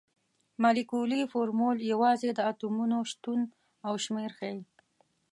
[0.61, 3.41] مالیکولي فورمول یوازې د اتومونو شتون
[3.87, 4.59] او شمیر ښيي.